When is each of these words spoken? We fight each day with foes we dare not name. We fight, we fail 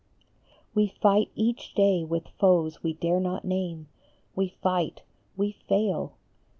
We 0.73 0.87
fight 0.87 1.29
each 1.35 1.75
day 1.75 2.03
with 2.03 2.29
foes 2.29 2.81
we 2.81 2.93
dare 2.95 3.19
not 3.19 3.45
name. 3.45 3.87
We 4.35 4.47
fight, 4.47 5.03
we 5.37 5.51
fail 5.51 6.15